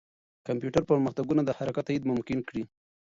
کمپیوټر 0.47 0.81
پرمختګونه 0.91 1.41
د 1.45 1.49
حرکت 1.57 1.85
تایید 1.87 2.03
ممکن 2.11 2.37
کړي. 2.47 2.63